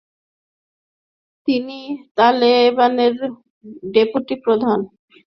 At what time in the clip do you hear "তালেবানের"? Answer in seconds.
2.17-3.13